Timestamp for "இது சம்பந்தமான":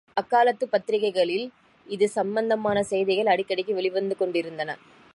1.87-2.83